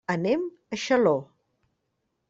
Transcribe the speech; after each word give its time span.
Anem 0.13 0.47
a 0.47 0.79
Xaló. 0.85 1.15